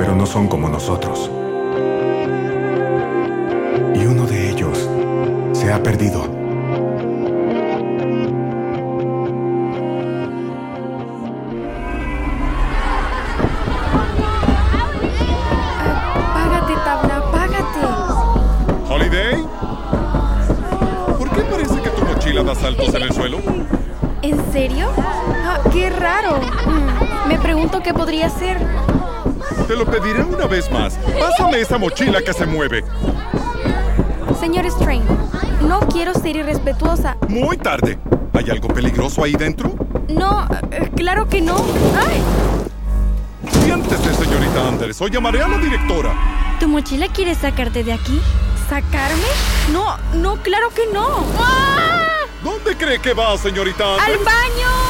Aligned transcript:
pero 0.00 0.16
no 0.16 0.24
son 0.24 0.48
como 0.48 0.66
nosotros. 0.66 1.30
Y 3.94 4.06
uno 4.06 4.24
de 4.26 4.48
ellos 4.48 4.88
se 5.52 5.70
ha 5.70 5.82
perdido. 5.82 6.22
Págate, 16.34 16.74
tabla, 16.84 17.22
págate. 17.32 18.92
¿Holiday? 18.92 19.44
¿Por 21.18 21.30
qué 21.30 21.40
parece 21.42 21.80
que 21.82 21.90
tu 21.90 22.04
mochila 22.04 22.42
da 22.42 22.54
saltos 22.54 22.94
en 22.94 23.02
el 23.02 23.12
suelo? 23.12 23.38
¿En 24.22 24.52
serio? 24.52 24.88
Ah, 24.98 25.58
qué 25.72 25.90
raro. 25.90 26.38
Mm, 26.66 27.28
Me 27.28 27.38
pregunto 27.38 27.80
qué 27.82 27.94
podría 27.94 28.28
ser. 28.28 28.58
Te 29.66 29.76
lo 29.76 29.84
pediré 29.86 30.22
una 30.22 30.46
vez 30.46 30.70
más. 30.70 30.98
Pásame 31.18 31.60
esa 31.60 31.78
mochila 31.78 32.20
que 32.22 32.32
se 32.32 32.46
mueve. 32.46 32.84
Señor 34.38 34.66
Strange, 34.66 35.06
no 35.62 35.80
quiero 35.80 36.14
ser 36.14 36.36
irrespetuosa. 36.36 37.16
Muy 37.28 37.56
tarde. 37.56 37.98
¿Hay 38.32 38.50
algo 38.50 38.68
peligroso 38.68 39.22
ahí 39.22 39.32
dentro? 39.34 39.74
No, 40.08 40.46
eh, 40.70 40.90
claro 40.96 41.28
que 41.28 41.40
no. 41.40 41.56
¡Ay! 41.98 42.22
Siéntese, 43.62 44.14
señorita 44.14 44.68
Anders, 44.68 45.00
o 45.00 45.08
llamaré 45.08 45.42
a 45.42 45.48
la 45.48 45.58
directora. 45.58 46.12
¿Tu 46.58 46.68
mochila 46.68 47.06
quiere 47.08 47.34
sacarte 47.34 47.84
de 47.84 47.92
aquí? 47.92 48.20
¿Sacarme? 48.68 49.22
No, 49.72 49.96
no, 50.14 50.36
claro 50.42 50.70
que 50.70 50.86
no. 50.92 51.24
¡Ah! 51.38 52.06
¿Dónde 52.42 52.76
cree 52.76 52.98
que 53.00 53.12
va, 53.12 53.36
señorita 53.36 53.94
¡Al 53.94 54.00
Anders? 54.00 54.24
baño! 54.24 54.89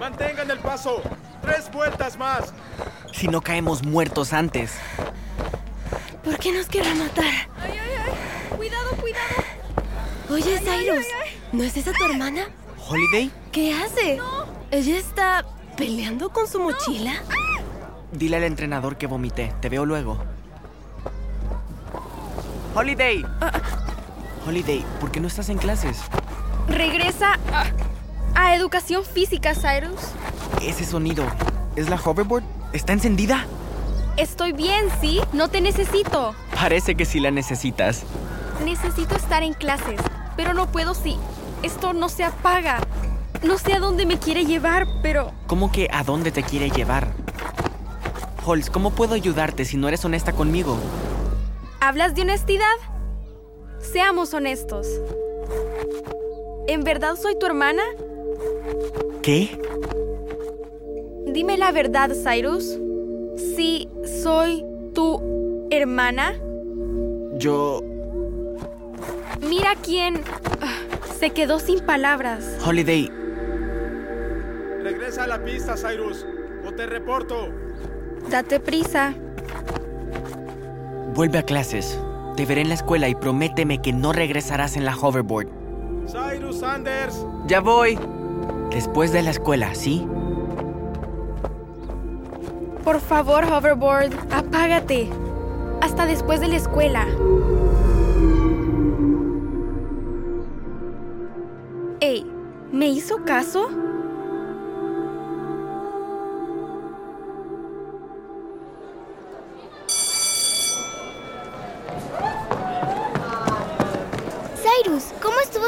Mantengan 0.00 0.50
el 0.50 0.58
paso. 0.60 1.02
Tres 1.42 1.70
vueltas 1.70 2.16
más. 2.16 2.54
Si 3.12 3.28
no 3.28 3.42
caemos 3.42 3.84
muertos 3.84 4.32
antes. 4.32 4.72
¿Por 6.24 6.38
qué 6.38 6.52
nos 6.54 6.66
quiere 6.66 6.94
matar? 6.94 7.24
¡Ay, 7.60 7.72
ay, 7.72 7.90
ay! 8.06 8.56
¡Cuidado, 8.56 8.90
cuidado! 8.98 9.34
Oye, 10.30 10.58
Cyrus, 10.58 11.04
¿no 11.52 11.62
es 11.64 11.76
esa 11.76 11.92
tu 11.92 12.02
hermana? 12.04 12.48
¿Holiday? 12.88 13.30
¿Qué 13.52 13.74
hace? 13.74 14.18
¿Ella 14.70 14.96
está 14.96 15.44
peleando 15.76 16.30
con 16.30 16.48
su 16.48 16.60
mochila? 16.60 17.12
Dile 18.10 18.38
al 18.38 18.44
entrenador 18.44 18.96
que 18.96 19.06
vomité. 19.06 19.52
Te 19.60 19.68
veo 19.68 19.84
luego. 19.84 20.18
¡Holiday! 22.74 23.22
Holiday, 24.46 24.82
¿por 24.98 25.10
qué 25.10 25.20
no 25.20 25.28
estás 25.28 25.50
en 25.50 25.58
clases? 25.58 25.98
Regresa 26.68 27.34
a, 27.52 27.66
a 28.40 28.54
educación 28.54 29.04
física, 29.04 29.54
Cyrus. 29.54 30.00
Ese 30.62 30.86
sonido. 30.86 31.24
¿Es 31.76 31.90
la 31.90 31.96
hoverboard? 31.96 32.42
¿Está 32.72 32.94
encendida? 32.94 33.44
Estoy 34.16 34.52
bien, 34.52 34.86
¿sí? 35.00 35.20
No 35.34 35.48
te 35.48 35.60
necesito. 35.60 36.34
Parece 36.54 36.94
que 36.94 37.04
sí 37.04 37.20
la 37.20 37.30
necesitas. 37.30 38.02
Necesito 38.64 39.14
estar 39.14 39.42
en 39.42 39.52
clases, 39.52 40.00
pero 40.36 40.54
no 40.54 40.72
puedo 40.72 40.94
si 40.94 41.18
esto 41.62 41.92
no 41.92 42.08
se 42.08 42.24
apaga. 42.24 42.80
No 43.42 43.58
sé 43.58 43.74
a 43.74 43.78
dónde 43.78 44.06
me 44.06 44.18
quiere 44.18 44.46
llevar, 44.46 44.86
pero 45.02 45.32
¿Cómo 45.46 45.70
que 45.70 45.88
a 45.92 46.02
dónde 46.02 46.30
te 46.30 46.42
quiere 46.42 46.70
llevar? 46.70 47.08
Holz, 48.44 48.70
¿cómo 48.70 48.90
puedo 48.90 49.14
ayudarte 49.14 49.64
si 49.66 49.76
no 49.76 49.86
eres 49.88 50.04
honesta 50.04 50.32
conmigo? 50.32 50.78
¿hablas 51.80 52.14
de 52.14 52.22
honestidad? 52.22 52.76
Seamos 53.80 54.32
honestos. 54.34 54.86
¿En 56.68 56.84
verdad 56.84 57.16
soy 57.16 57.38
tu 57.38 57.46
hermana? 57.46 57.82
¿Qué? 59.22 59.60
Dime 61.26 61.56
la 61.56 61.72
verdad, 61.72 62.10
Cyrus. 62.12 62.78
Sí, 63.56 63.88
soy 64.22 64.64
tu 64.94 65.68
hermana. 65.70 66.34
Yo... 67.34 67.82
Mira 69.48 69.74
quién 69.82 70.22
ah, 70.60 70.78
se 71.18 71.30
quedó 71.30 71.58
sin 71.58 71.80
palabras. 71.80 72.58
Holiday, 72.64 73.10
Regresa 74.82 75.24
a 75.24 75.26
la 75.26 75.44
pista, 75.44 75.76
Cyrus. 75.76 76.26
O 76.66 76.72
te 76.72 76.86
reporto. 76.86 77.48
Date 78.30 78.60
prisa. 78.60 79.14
vuelve 81.14 81.38
a 81.38 81.42
clases. 81.42 81.98
Te 82.36 82.46
veré 82.46 82.62
en 82.62 82.68
la 82.68 82.74
escuela 82.74 83.08
y 83.08 83.14
prométeme 83.14 83.82
que 83.82 83.92
no 83.92 84.12
regresarás 84.12 84.76
en 84.76 84.84
la 84.84 84.96
hoverboard. 84.96 85.48
Cyrus 86.06 86.62
Anders. 86.62 87.26
Ya 87.46 87.60
voy. 87.60 87.98
Después 88.70 89.12
de 89.12 89.22
la 89.22 89.30
escuela, 89.30 89.74
¿sí? 89.74 90.06
Por 92.84 93.00
favor, 93.00 93.44
hoverboard, 93.44 94.12
apágate. 94.30 95.10
Hasta 95.80 96.06
después 96.06 96.40
de 96.40 96.48
la 96.48 96.56
escuela. 96.56 97.06
Ey, 102.00 102.26
¿me 102.72 102.88
hizo 102.88 103.24
caso? 103.24 103.68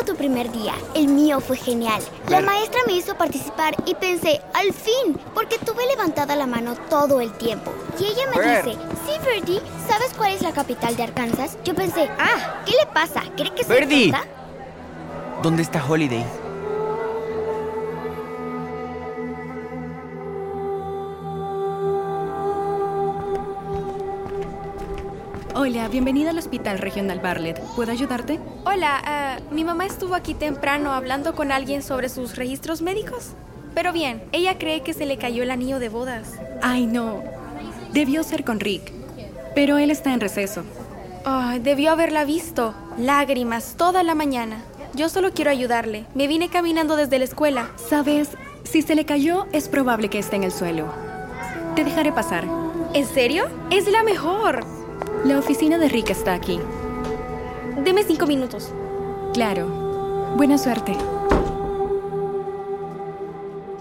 ¿Cómo 0.02 0.12
estuvo 0.12 0.12
tu 0.12 0.16
primer 0.16 0.50
día? 0.52 0.74
El 0.94 1.08
mío 1.08 1.40
fue 1.40 1.56
genial. 1.56 2.02
La 2.28 2.40
maestra 2.40 2.80
me 2.86 2.94
hizo 2.94 3.16
participar 3.16 3.74
y 3.86 3.94
pensé, 3.94 4.40
al 4.54 4.72
fin, 4.72 5.18
porque 5.34 5.58
tuve 5.58 5.86
levantada 5.86 6.36
la 6.36 6.46
mano 6.46 6.74
todo 6.88 7.20
el 7.20 7.32
tiempo. 7.32 7.72
Y 7.98 8.04
ella 8.04 8.24
me 8.34 8.40
dice, 8.40 8.78
sí, 9.06 9.12
Verdi, 9.24 9.60
¿sabes 9.88 10.12
cuál 10.16 10.32
es 10.32 10.42
la 10.42 10.52
capital 10.52 10.96
de 10.96 11.04
Arkansas? 11.04 11.56
Yo 11.64 11.74
pensé, 11.74 12.08
ah, 12.18 12.62
¿qué 12.66 12.72
le 12.72 12.86
pasa? 12.92 13.22
¿Cree 13.36 13.54
que 13.54 13.64
soy 13.64 13.76
Verdi. 13.76 14.10
tonta? 14.10 14.26
¿Dónde 15.42 15.62
está 15.62 15.84
Holiday? 15.84 16.24
Hola, 25.54 25.86
bienvenida 25.88 26.30
al 26.30 26.38
Hospital 26.38 26.78
Regional 26.78 27.20
Bartlett. 27.20 27.60
¿Puedo 27.76 27.92
ayudarte? 27.92 28.40
Hola, 28.64 29.02
ah, 29.04 29.36
mi 29.50 29.64
mamá 29.64 29.84
estuvo 29.84 30.14
aquí 30.14 30.32
temprano 30.32 30.92
hablando 30.92 31.34
con 31.34 31.52
alguien 31.52 31.82
sobre 31.82 32.08
sus 32.08 32.36
registros 32.36 32.80
médicos. 32.80 33.32
Pero 33.74 33.92
bien, 33.92 34.22
ella 34.32 34.56
cree 34.56 34.80
que 34.80 34.94
se 34.94 35.04
le 35.04 35.18
cayó 35.18 35.42
el 35.42 35.50
anillo 35.50 35.78
de 35.78 35.90
bodas. 35.90 36.38
Ay, 36.62 36.86
no. 36.86 37.22
Debió 37.92 38.22
ser 38.22 38.44
con 38.44 38.60
Rick. 38.60 38.92
Pero 39.54 39.76
él 39.76 39.90
está 39.90 40.14
en 40.14 40.20
receso. 40.20 40.64
Ay, 41.26 41.58
debió 41.58 41.92
haberla 41.92 42.24
visto. 42.24 42.74
Lágrimas 42.96 43.74
toda 43.76 44.02
la 44.02 44.14
mañana. 44.14 44.56
Yo 44.94 45.10
solo 45.10 45.32
quiero 45.34 45.50
ayudarle. 45.50 46.06
Me 46.14 46.28
vine 46.28 46.48
caminando 46.48 46.96
desde 46.96 47.18
la 47.18 47.26
escuela. 47.26 47.70
Sabes, 47.76 48.30
si 48.64 48.80
se 48.80 48.94
le 48.94 49.04
cayó, 49.04 49.46
es 49.52 49.68
probable 49.68 50.08
que 50.08 50.18
esté 50.18 50.36
en 50.36 50.44
el 50.44 50.52
suelo. 50.52 50.86
Te 51.76 51.84
dejaré 51.84 52.10
pasar. 52.10 52.46
¿En 52.94 53.06
serio? 53.06 53.44
Es 53.70 53.86
la 53.86 54.02
mejor. 54.02 54.81
La 55.24 55.38
oficina 55.38 55.78
de 55.78 55.88
Rick 55.88 56.10
está 56.10 56.34
aquí. 56.34 56.58
Deme 57.84 58.02
cinco 58.02 58.26
minutos. 58.26 58.74
Claro. 59.32 59.68
Buena 60.36 60.58
suerte. 60.58 60.96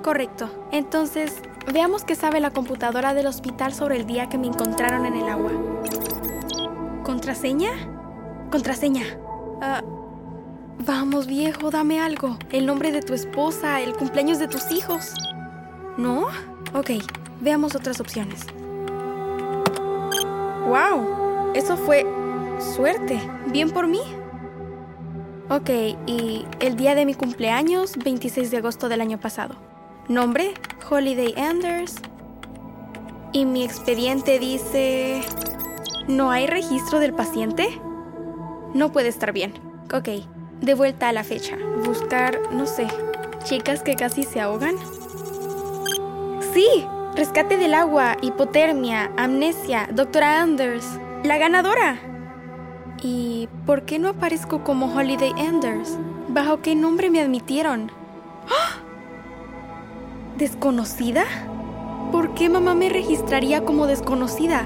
Correcto. 0.04 0.52
Entonces, 0.72 1.42
veamos 1.74 2.04
qué 2.04 2.14
sabe 2.14 2.40
la 2.42 2.52
computadora 2.52 3.16
del 3.16 3.26
hospital 3.26 3.74
sobre 3.74 3.96
el 3.96 4.06
día 4.06 4.30
que 4.30 4.38
me 4.38 4.46
encontraron 4.46 5.08
en 5.08 5.16
el 5.16 5.28
agua. 5.28 5.52
¿Contraseña? 7.04 7.72
Contraseña. 8.52 9.06
Ah, 9.62 9.82
vamos, 10.86 11.26
viejo, 11.26 11.72
dame 11.72 12.00
algo. 12.00 12.38
El 12.52 12.68
nombre 12.68 12.92
de 12.92 13.02
tu 13.02 13.16
esposa, 13.16 13.82
el 13.82 13.96
cumpleaños 13.96 14.38
de 14.38 14.48
tus 14.48 14.72
hijos. 14.72 15.16
¿No? 15.98 16.28
Ok, 16.76 16.92
veamos 17.40 17.76
otras 17.76 18.00
opciones. 18.00 18.46
¡Wow! 20.68 21.21
Eso 21.54 21.78
fue 21.78 22.06
suerte. 22.76 23.20
Bien 23.48 23.70
por 23.70 23.88
mí. 23.88 24.02
Ok, 25.50 25.70
y 26.06 26.46
el 26.62 26.78
día 26.78 26.96
de 26.96 27.06
mi 27.06 27.14
cumpleaños, 27.14 27.98
26 27.98 28.52
de 28.52 28.58
agosto 28.58 28.88
del 28.88 29.02
año 29.02 29.20
pasado. 29.20 29.56
Nombre, 30.08 30.54
Holiday 30.90 31.34
Anders. 31.38 31.96
Y 33.34 33.46
mi 33.46 33.64
expediente 33.64 34.40
dice... 34.40 35.22
¿No 36.08 36.32
hay 36.32 36.48
registro 36.48 37.00
del 37.00 37.14
paciente? 37.14 37.68
No 38.74 38.92
puede 38.92 39.10
estar 39.10 39.34
bien. 39.34 39.54
Ok, 39.94 40.10
de 40.62 40.74
vuelta 40.74 41.10
a 41.10 41.14
la 41.14 41.24
fecha. 41.24 41.58
Buscar, 41.86 42.40
no 42.52 42.66
sé, 42.66 42.88
chicas 43.44 43.84
que 43.84 43.96
casi 43.96 44.24
se 44.24 44.40
ahogan. 44.40 44.76
Sí, 46.54 46.68
rescate 47.16 47.58
del 47.58 47.74
agua, 47.74 48.18
hipotermia, 48.22 49.12
amnesia, 49.18 49.90
doctora 49.94 50.42
Anders. 50.42 51.00
La 51.24 51.38
ganadora. 51.38 52.00
¿Y 53.04 53.48
por 53.68 53.84
qué 53.84 54.00
no 54.00 54.10
aparezco 54.10 54.64
como 54.64 54.92
Holiday 54.96 55.32
Anders? 55.38 55.96
¿Bajo 56.30 56.62
qué 56.62 56.74
nombre 56.74 57.12
me 57.12 57.22
admitieron? 57.22 57.92
¡Ah! 58.50 58.80
¿Desconocida? 60.40 61.26
¿Por 62.12 62.34
qué 62.34 62.50
mamá 62.50 62.74
me 62.74 62.90
registraría 62.90 63.64
como 63.64 63.86
desconocida? 63.86 64.66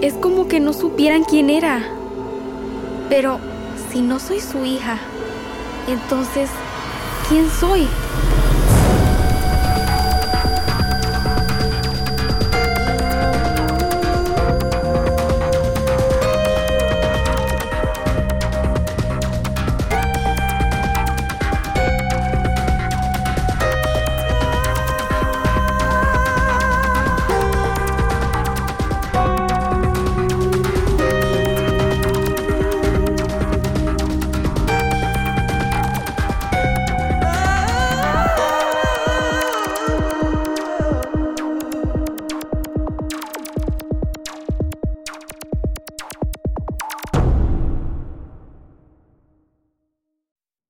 Es 0.00 0.14
como 0.14 0.48
que 0.48 0.58
no 0.58 0.72
supieran 0.72 1.22
quién 1.22 1.48
era. 1.48 1.80
Pero 3.08 3.38
si 3.92 4.00
no 4.00 4.18
soy 4.18 4.40
su 4.40 4.64
hija, 4.64 4.98
entonces, 5.86 6.50
¿quién 7.28 7.48
soy? 7.50 7.86